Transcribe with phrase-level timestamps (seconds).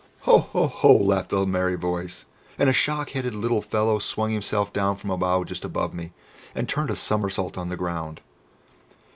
[0.21, 0.39] "Ho!
[0.39, 0.65] ho!
[0.65, 2.25] ho!" laughed a merry voice,
[2.57, 6.11] and a shock headed little fellow swung himself down from a bough just behind me,
[6.55, 8.19] and turned a somersault on the ground.